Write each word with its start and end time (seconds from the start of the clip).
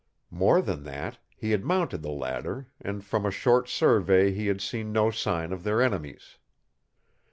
More 0.31 0.63
than 0.63 0.81
that, 0.85 1.19
he 1.37 1.51
had 1.51 1.63
mounted 1.63 2.01
the 2.01 2.09
ladder, 2.09 2.65
and 2.81 3.05
from 3.05 3.23
a 3.23 3.29
short 3.29 3.69
survey 3.69 4.31
he 4.31 4.47
had 4.47 4.59
seen 4.59 4.91
no 4.91 5.11
sign 5.11 5.53
of 5.53 5.61
their 5.63 5.79
enemies. 5.79 6.39